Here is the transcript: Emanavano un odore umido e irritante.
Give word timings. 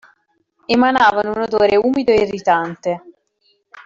Emanavano 0.73 1.29
un 1.33 1.39
odore 1.45 1.77
umido 1.89 2.11
e 2.13 2.21
irritante. 2.25 2.91